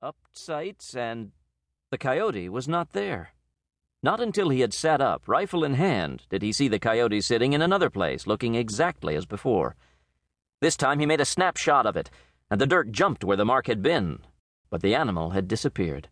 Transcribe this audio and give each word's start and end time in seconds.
up 0.00 0.16
sights, 0.32 0.94
and 0.94 1.32
the 1.90 1.98
coyote 1.98 2.48
was 2.48 2.68
not 2.68 2.92
there. 2.92 3.30
Not 4.00 4.20
until 4.20 4.48
he 4.48 4.60
had 4.60 4.72
sat 4.72 5.00
up, 5.00 5.26
rifle 5.26 5.64
in 5.64 5.74
hand, 5.74 6.24
did 6.30 6.40
he 6.40 6.52
see 6.52 6.68
the 6.68 6.78
coyote 6.78 7.20
sitting 7.20 7.52
in 7.52 7.62
another 7.62 7.90
place, 7.90 8.24
looking 8.24 8.54
exactly 8.54 9.16
as 9.16 9.26
before. 9.26 9.74
This 10.60 10.76
time 10.76 11.00
he 11.00 11.06
made 11.06 11.20
a 11.20 11.24
snapshot 11.24 11.84
of 11.84 11.96
it, 11.96 12.10
and 12.48 12.60
the 12.60 12.66
dirt 12.66 12.92
jumped 12.92 13.24
where 13.24 13.36
the 13.36 13.44
mark 13.44 13.66
had 13.66 13.82
been, 13.82 14.20
but 14.70 14.82
the 14.82 14.94
animal 14.94 15.30
had 15.30 15.48
disappeared. 15.48 16.08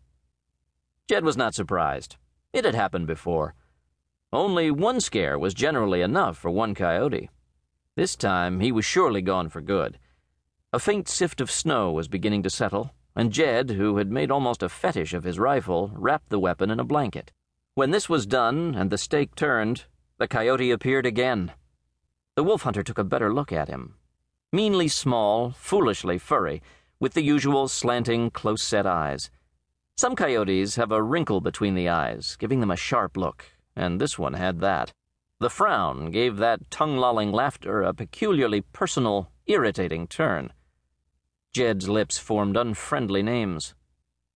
Jed 1.07 1.23
was 1.23 1.37
not 1.37 1.55
surprised. 1.55 2.17
It 2.51 2.65
had 2.65 2.75
happened 2.75 3.07
before. 3.07 3.55
Only 4.33 4.69
one 4.69 4.99
scare 4.99 5.39
was 5.39 5.53
generally 5.53 6.01
enough 6.01 6.37
for 6.37 6.51
one 6.51 6.75
coyote. 6.75 7.29
This 7.95 8.17
time 8.17 8.59
he 8.59 8.73
was 8.73 8.83
surely 8.83 9.21
gone 9.21 9.47
for 9.47 9.61
good. 9.61 9.97
A 10.73 10.79
faint 10.79 11.07
sift 11.07 11.39
of 11.39 11.49
snow 11.49 11.93
was 11.93 12.09
beginning 12.09 12.43
to 12.43 12.49
settle, 12.49 12.91
and 13.17 13.33
Jed, 13.33 13.71
who 13.71 13.97
had 13.97 14.11
made 14.11 14.29
almost 14.29 14.61
a 14.61 14.69
fetish 14.69 15.15
of 15.15 15.23
his 15.23 15.39
rifle, 15.39 15.91
wrapped 15.95 16.29
the 16.29 16.37
weapon 16.37 16.69
in 16.69 16.79
a 16.79 16.83
blanket. 16.83 17.31
When 17.73 17.89
this 17.89 18.07
was 18.07 18.27
done 18.27 18.75
and 18.75 18.91
the 18.91 18.97
steak 18.99 19.33
turned, 19.33 19.85
the 20.19 20.27
coyote 20.27 20.69
appeared 20.69 21.07
again. 21.07 21.53
The 22.35 22.43
wolf 22.43 22.61
hunter 22.61 22.83
took 22.83 22.99
a 22.99 23.03
better 23.03 23.33
look 23.33 23.51
at 23.51 23.69
him. 23.69 23.95
Meanly 24.53 24.87
small, 24.87 25.49
foolishly 25.49 26.19
furry, 26.19 26.61
with 26.99 27.15
the 27.15 27.23
usual 27.23 27.67
slanting, 27.67 28.29
close 28.29 28.61
set 28.61 28.85
eyes. 28.85 29.31
Some 29.97 30.15
coyotes 30.15 30.75
have 30.75 30.91
a 30.91 31.01
wrinkle 31.01 31.41
between 31.41 31.73
the 31.73 31.89
eyes, 31.89 32.35
giving 32.35 32.59
them 32.59 32.69
a 32.69 32.77
sharp 32.77 33.17
look, 33.17 33.45
and 33.75 33.99
this 33.99 34.19
one 34.19 34.33
had 34.33 34.59
that. 34.59 34.93
The 35.39 35.49
frown 35.49 36.11
gave 36.11 36.37
that 36.37 36.69
tongue 36.69 36.97
lolling 36.97 37.31
laughter 37.31 37.81
a 37.81 37.95
peculiarly 37.95 38.61
personal, 38.61 39.31
irritating 39.47 40.05
turn. 40.05 40.53
Jed's 41.57 41.89
lips 41.89 42.19
formed 42.19 42.55
unfriendly 42.55 43.23
names. 43.23 43.73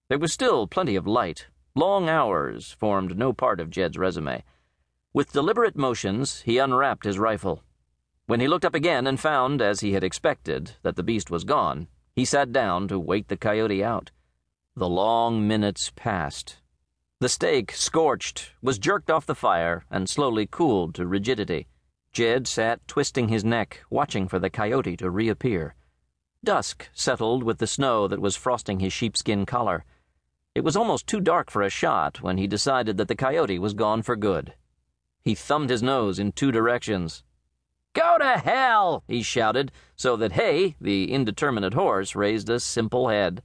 There 0.10 0.18
was 0.18 0.34
still 0.34 0.66
plenty 0.66 0.96
of 0.96 1.06
light. 1.06 1.46
Long 1.76 2.10
hours 2.10 2.72
formed 2.72 3.16
no 3.16 3.32
part 3.32 3.60
of 3.60 3.70
Jed's 3.70 3.96
resume. 3.96 4.44
With 5.14 5.32
deliberate 5.32 5.78
motions, 5.78 6.42
he 6.42 6.58
unwrapped 6.58 7.04
his 7.04 7.20
rifle. 7.20 7.62
When 8.26 8.40
he 8.40 8.48
looked 8.48 8.66
up 8.66 8.74
again 8.74 9.06
and 9.06 9.20
found, 9.20 9.62
as 9.62 9.82
he 9.82 9.94
had 9.94 10.04
expected, 10.04 10.72
that 10.82 10.96
the 10.96 11.04
beast 11.04 11.30
was 11.30 11.44
gone, 11.44 11.90
he 12.16 12.26
sat 12.26 12.52
down 12.52 12.88
to 12.88 12.98
wait 12.98 13.28
the 13.28 13.38
coyote 13.38 13.84
out. 13.84 14.10
The 14.76 14.90
long 14.90 15.48
minutes 15.48 15.92
passed. 15.96 16.58
The 17.20 17.30
steak, 17.30 17.72
scorched, 17.72 18.54
was 18.64 18.80
jerked 18.80 19.12
off 19.12 19.28
the 19.28 19.36
fire 19.36 19.86
and 19.92 20.10
slowly 20.10 20.48
cooled 20.50 20.96
to 20.96 21.06
rigidity. 21.06 21.68
Jed 22.14 22.48
sat 22.48 22.80
twisting 22.88 23.28
his 23.28 23.46
neck, 23.46 23.84
watching 23.92 24.28
for 24.28 24.40
the 24.40 24.50
coyote 24.50 24.98
to 24.98 25.12
reappear. 25.12 25.76
Dusk 26.44 26.90
settled 26.94 27.44
with 27.44 27.60
the 27.60 27.68
snow 27.68 28.08
that 28.08 28.20
was 28.20 28.36
frosting 28.36 28.80
his 28.80 28.92
sheepskin 28.92 29.46
collar. 29.46 29.86
It 30.56 30.64
was 30.64 30.76
almost 30.76 31.06
too 31.06 31.22
dark 31.22 31.52
for 31.52 31.62
a 31.62 31.70
shot 31.70 32.22
when 32.24 32.40
he 32.40 32.48
decided 32.48 32.98
that 32.98 33.08
the 33.08 33.16
coyote 33.16 33.60
was 33.60 33.76
gone 33.76 34.02
for 34.02 34.16
good. 34.16 34.56
He 35.22 35.36
thumbed 35.36 35.70
his 35.70 35.84
nose 35.84 36.18
in 36.18 36.32
two 36.32 36.52
directions. 36.52 37.24
Go 37.94 38.18
to 38.18 38.40
hell! 38.40 39.04
he 39.08 39.22
shouted, 39.22 39.72
so 39.96 40.16
that 40.16 40.32
Hay, 40.32 40.76
the 40.82 41.12
indeterminate 41.12 41.76
horse, 41.76 42.16
raised 42.16 42.50
a 42.50 42.60
simple 42.60 43.10
head. 43.10 43.44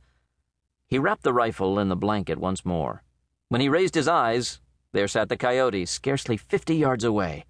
He 0.89 0.99
wrapped 0.99 1.23
the 1.23 1.35
rifle 1.35 1.79
in 1.79 1.89
the 1.89 1.97
blanket 1.97 2.39
once 2.39 2.65
more. 2.65 3.03
When 3.49 3.61
he 3.61 3.69
raised 3.69 3.95
his 3.95 4.09
eyes, 4.09 4.61
there 4.93 5.09
sat 5.09 5.29
the 5.29 5.37
coyote, 5.37 5.85
scarcely 5.85 6.39
fifty 6.39 6.77
yards 6.77 7.05
away. 7.05 7.45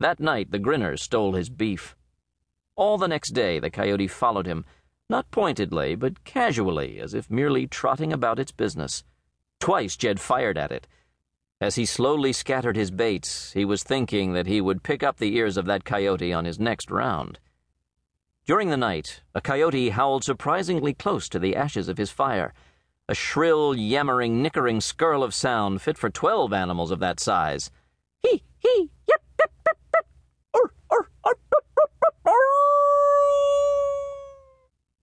That 0.00 0.20
night, 0.20 0.52
the 0.52 0.58
grinner 0.58 0.96
stole 0.96 1.34
his 1.34 1.50
beef. 1.50 1.96
All 2.78 2.96
the 2.96 3.08
next 3.08 3.32
day, 3.32 3.58
the 3.58 3.70
coyote 3.70 4.06
followed 4.06 4.46
him, 4.46 4.64
not 5.10 5.32
pointedly, 5.32 5.96
but 5.96 6.22
casually, 6.22 7.00
as 7.00 7.12
if 7.12 7.28
merely 7.28 7.66
trotting 7.66 8.12
about 8.12 8.38
its 8.38 8.52
business. 8.52 9.02
Twice 9.58 9.96
Jed 9.96 10.20
fired 10.20 10.56
at 10.56 10.70
it. 10.70 10.86
As 11.60 11.74
he 11.74 11.84
slowly 11.84 12.32
scattered 12.32 12.76
his 12.76 12.92
baits, 12.92 13.50
he 13.50 13.64
was 13.64 13.82
thinking 13.82 14.32
that 14.34 14.46
he 14.46 14.60
would 14.60 14.84
pick 14.84 15.02
up 15.02 15.16
the 15.16 15.34
ears 15.34 15.56
of 15.56 15.66
that 15.66 15.84
coyote 15.84 16.32
on 16.32 16.44
his 16.44 16.60
next 16.60 16.88
round. 16.88 17.40
During 18.46 18.70
the 18.70 18.76
night, 18.76 19.22
a 19.34 19.40
coyote 19.40 19.88
howled 19.88 20.22
surprisingly 20.22 20.94
close 20.94 21.28
to 21.30 21.40
the 21.40 21.56
ashes 21.56 21.88
of 21.88 21.98
his 21.98 22.12
fire 22.12 22.54
a 23.08 23.14
shrill, 23.14 23.74
yammering, 23.74 24.40
nickering 24.40 24.80
skirl 24.80 25.24
of 25.24 25.34
sound 25.34 25.82
fit 25.82 25.98
for 25.98 26.10
twelve 26.10 26.52
animals 26.52 26.92
of 26.92 27.00
that 27.00 27.18
size. 27.18 27.72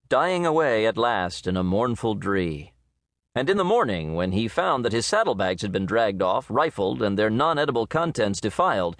Dying 0.10 0.46
away 0.46 0.86
at 0.86 0.98
last 0.98 1.48
in 1.48 1.58
a 1.58 1.64
mournful 1.64 2.16
dree. 2.16 2.74
And 3.34 3.50
in 3.50 3.58
the 3.58 3.64
morning, 3.64 4.16
when 4.16 4.32
he 4.32 4.48
found 4.48 4.86
that 4.86 4.94
his 4.94 5.06
saddlebags 5.06 5.62
had 5.62 5.72
been 5.72 5.86
dragged 5.86 6.22
off, 6.22 6.50
rifled, 6.50 7.02
and 7.02 7.18
their 7.18 7.30
non 7.30 7.58
edible 7.58 7.86
contents 7.86 8.40
defiled, 8.40 8.96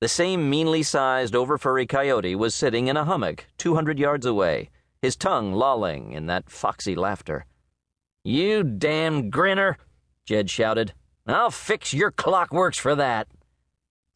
the 0.00 0.08
same 0.08 0.50
meanly 0.50 0.82
sized, 0.82 1.34
over 1.34 1.58
furry 1.58 1.86
coyote 1.86 2.34
was 2.34 2.54
sitting 2.54 2.88
in 2.88 2.96
a 2.96 3.04
hummock 3.04 3.46
two 3.58 3.74
hundred 3.74 3.98
yards 3.98 4.26
away, 4.26 4.70
his 5.00 5.16
tongue 5.16 5.52
lolling 5.52 6.12
in 6.12 6.26
that 6.26 6.50
foxy 6.50 6.94
laughter. 6.94 7.46
You 8.24 8.62
damn 8.62 9.30
grinner, 9.30 9.78
Jed 10.26 10.50
shouted. 10.50 10.92
I'll 11.26 11.50
fix 11.50 11.94
your 11.94 12.10
clockworks 12.10 12.78
for 12.78 12.94
that. 12.94 13.28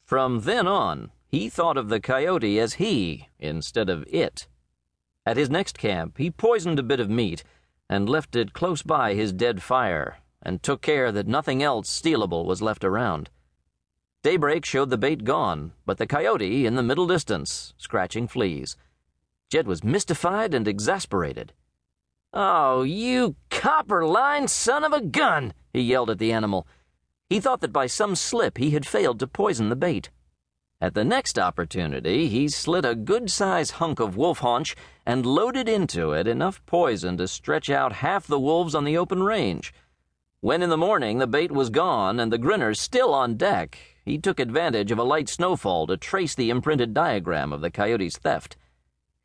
From 0.05 0.41
then 0.41 0.67
on, 0.67 1.11
he 1.27 1.49
thought 1.49 1.77
of 1.77 1.89
the 1.89 2.01
coyote 2.01 2.59
as 2.59 2.75
he 2.75 3.29
instead 3.39 3.89
of 3.89 4.05
it. 4.09 4.47
At 5.27 5.37
his 5.37 5.49
next 5.49 5.79
camp, 5.79 6.19
he 6.19 6.31
poisoned 6.31 6.79
a 6.79 6.83
bit 6.83 7.01
of 7.01 7.09
meat 7.09 7.45
and 7.89 8.09
left 8.09 8.37
it 8.37 8.53
close 8.53 8.83
by 8.83 9.15
his 9.15 9.33
dead 9.33 9.63
fire 9.63 10.19
and 10.43 10.63
took 10.63 10.83
care 10.83 11.11
that 11.13 11.27
nothing 11.27 11.63
else 11.63 11.89
stealable 11.89 12.45
was 12.45 12.61
left 12.61 12.85
around. 12.85 13.31
Daybreak 14.23 14.65
showed 14.65 14.91
the 14.91 14.99
bait 14.99 15.25
gone, 15.25 15.73
but 15.87 15.99
the 15.99 16.07
coyote 16.07 16.67
in 16.67 16.75
the 16.75 16.83
middle 16.83 17.07
distance, 17.07 17.75
scratching 17.77 18.29
fleas. 18.29 18.77
Jed 19.51 19.67
was 19.67 19.85
mystified 19.85 20.55
and 20.55 20.67
exasperated. 20.67 21.53
Oh, 22.33 22.83
you 22.83 23.37
copper 23.51 24.05
lined 24.07 24.51
son 24.51 24.83
of 24.83 24.93
a 24.93 25.01
gun! 25.01 25.55
he 25.73 25.81
yelled 25.81 26.11
at 26.11 26.19
the 26.19 26.33
animal. 26.33 26.67
He 27.31 27.41
thought 27.41 27.61
that 27.61 27.73
by 27.73 27.87
some 27.87 28.15
slip 28.15 28.59
he 28.59 28.71
had 28.71 28.87
failed 28.87 29.19
to 29.21 29.27
poison 29.27 29.69
the 29.69 29.77
bait. 29.77 30.11
At 30.81 30.95
the 30.95 31.05
next 31.05 31.39
opportunity, 31.39 32.29
he 32.29 32.49
slit 32.49 32.85
a 32.85 32.95
good 32.95 33.31
sized 33.31 33.73
hunk 33.73 34.01
of 34.01 34.17
wolf 34.17 34.41
haunch 34.41 34.75
and 35.07 35.25
loaded 35.25 35.69
into 35.69 36.13
it 36.13 36.27
enough 36.27 36.65
poison 36.67 37.17
to 37.17 37.29
stretch 37.29 37.71
out 37.71 37.95
half 37.95 38.27
the 38.27 38.41
wolves 38.41 38.75
on 38.75 38.85
the 38.85 38.97
open 38.99 39.23
range. 39.23 39.73
When 40.41 40.63
in 40.63 40.71
the 40.71 40.77
morning 40.77 41.19
the 41.19 41.27
bait 41.27 41.53
was 41.53 41.71
gone 41.71 42.21
and 42.21 42.33
the 42.33 42.39
grinners 42.39 42.81
still 42.81 43.15
on 43.15 43.37
deck, 43.37 43.79
he 44.05 44.19
took 44.19 44.39
advantage 44.39 44.91
of 44.91 44.99
a 44.99 45.05
light 45.05 45.29
snowfall 45.29 45.87
to 45.87 45.97
trace 45.97 46.35
the 46.35 46.51
imprinted 46.51 46.93
diagram 46.93 47.53
of 47.53 47.61
the 47.61 47.71
coyote's 47.71 48.19
theft. 48.19 48.57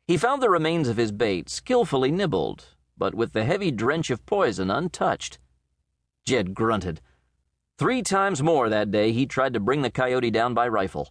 He 0.06 0.16
found 0.16 0.42
the 0.42 0.50
remains 0.50 0.88
of 0.88 0.96
his 0.96 1.12
bait 1.12 1.48
skillfully 1.48 2.10
nibbled 2.10 2.66
but 3.00 3.14
with 3.14 3.32
the 3.32 3.44
heavy 3.44 3.70
drench 3.70 4.10
of 4.10 4.24
poison 4.26 4.70
untouched. 4.70 5.38
Jed 6.26 6.54
grunted. 6.54 7.00
Three 7.78 8.02
times 8.02 8.42
more 8.42 8.68
that 8.68 8.90
day 8.90 9.10
he 9.10 9.24
tried 9.24 9.54
to 9.54 9.58
bring 9.58 9.80
the 9.80 9.90
coyote 9.90 10.30
down 10.30 10.52
by 10.52 10.68
rifle. 10.68 11.08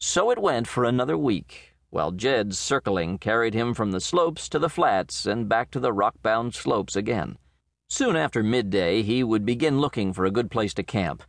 So 0.00 0.30
it 0.30 0.38
went 0.38 0.68
for 0.68 0.84
another 0.84 1.18
week, 1.18 1.74
while 1.90 2.12
Jed's 2.12 2.58
circling 2.58 3.18
carried 3.18 3.54
him 3.54 3.74
from 3.74 3.90
the 3.90 4.00
slopes 4.00 4.48
to 4.50 4.58
the 4.58 4.68
flats 4.68 5.26
and 5.26 5.48
back 5.48 5.70
to 5.72 5.80
the 5.80 5.92
rock 5.92 6.14
bound 6.22 6.54
slopes 6.54 6.94
again. 6.94 7.36
Soon 7.88 8.14
after 8.16 8.42
midday, 8.42 9.02
he 9.02 9.24
would 9.24 9.44
begin 9.44 9.80
looking 9.80 10.12
for 10.12 10.24
a 10.24 10.30
good 10.30 10.50
place 10.50 10.72
to 10.74 10.82
camp. 10.82 11.24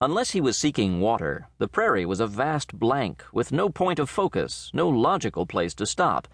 Unless 0.00 0.32
he 0.32 0.40
was 0.40 0.58
seeking 0.58 1.00
water, 1.00 1.48
the 1.58 1.68
prairie 1.68 2.04
was 2.04 2.20
a 2.20 2.26
vast 2.26 2.78
blank 2.78 3.24
with 3.32 3.52
no 3.52 3.70
point 3.70 3.98
of 3.98 4.10
focus, 4.10 4.70
no 4.74 4.88
logical 4.88 5.46
place 5.46 5.74
to 5.74 5.86
stop. 5.86 6.28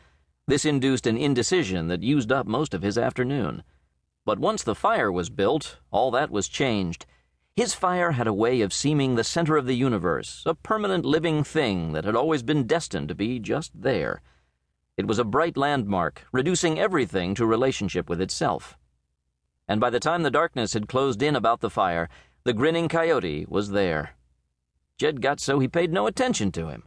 This 0.46 0.64
induced 0.64 1.06
an 1.06 1.18
indecision 1.18 1.88
that 1.88 2.02
used 2.02 2.32
up 2.32 2.46
most 2.46 2.74
of 2.74 2.82
his 2.82 2.96
afternoon. 2.96 3.62
But 4.24 4.38
once 4.38 4.62
the 4.62 4.74
fire 4.74 5.12
was 5.12 5.30
built, 5.30 5.78
all 5.90 6.10
that 6.12 6.30
was 6.30 6.48
changed. 6.48 7.06
His 7.58 7.74
fire 7.74 8.12
had 8.12 8.28
a 8.28 8.32
way 8.32 8.60
of 8.60 8.72
seeming 8.72 9.16
the 9.16 9.24
center 9.24 9.56
of 9.56 9.66
the 9.66 9.74
universe, 9.74 10.44
a 10.46 10.54
permanent 10.54 11.04
living 11.04 11.42
thing 11.42 11.90
that 11.90 12.04
had 12.04 12.14
always 12.14 12.44
been 12.44 12.68
destined 12.68 13.08
to 13.08 13.16
be 13.16 13.40
just 13.40 13.72
there. 13.74 14.22
It 14.96 15.08
was 15.08 15.18
a 15.18 15.24
bright 15.24 15.56
landmark, 15.56 16.24
reducing 16.30 16.78
everything 16.78 17.34
to 17.34 17.44
relationship 17.44 18.08
with 18.08 18.20
itself. 18.20 18.78
And 19.66 19.80
by 19.80 19.90
the 19.90 19.98
time 19.98 20.22
the 20.22 20.30
darkness 20.30 20.74
had 20.74 20.86
closed 20.86 21.20
in 21.20 21.34
about 21.34 21.58
the 21.58 21.68
fire, 21.68 22.08
the 22.44 22.52
grinning 22.52 22.86
coyote 22.86 23.44
was 23.48 23.72
there. 23.72 24.14
Jed 24.96 25.20
got 25.20 25.40
so 25.40 25.58
he 25.58 25.66
paid 25.66 25.92
no 25.92 26.06
attention 26.06 26.52
to 26.52 26.68
him. 26.68 26.84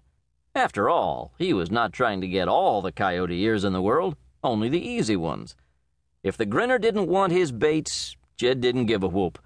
After 0.56 0.88
all, 0.88 1.34
he 1.38 1.52
was 1.52 1.70
not 1.70 1.92
trying 1.92 2.22
to 2.22 2.30
get 2.30 2.48
all 2.48 2.82
the 2.82 2.94
coyote 2.94 3.42
ears 3.42 3.66
in 3.66 3.74
the 3.74 3.82
world, 3.82 4.16
only 4.42 4.70
the 4.70 4.80
easy 4.80 5.18
ones. 5.18 5.54
If 6.24 6.38
the 6.38 6.46
grinner 6.46 6.80
didn't 6.80 7.10
want 7.10 7.34
his 7.34 7.52
baits, 7.52 8.16
Jed 8.38 8.62
didn't 8.62 8.86
give 8.86 9.04
a 9.04 9.10
whoop. 9.10 9.38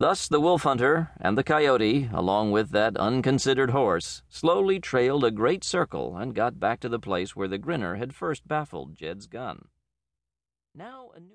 Thus 0.00 0.28
the 0.28 0.40
wolf 0.40 0.62
hunter 0.62 1.10
and 1.20 1.36
the 1.36 1.44
coyote, 1.44 2.08
along 2.10 2.52
with 2.52 2.70
that 2.70 2.96
unconsidered 2.96 3.68
horse, 3.68 4.22
slowly 4.30 4.80
trailed 4.80 5.24
a 5.24 5.30
great 5.30 5.62
circle 5.62 6.16
and 6.16 6.34
got 6.34 6.58
back 6.58 6.80
to 6.80 6.88
the 6.88 6.98
place 6.98 7.36
where 7.36 7.48
the 7.48 7.58
grinner 7.58 7.96
had 7.96 8.14
first 8.14 8.48
baffled 8.48 8.96
Jed's 8.96 9.26
gun. 9.26 9.68
Now 10.74 11.10
a 11.14 11.20
new 11.20 11.28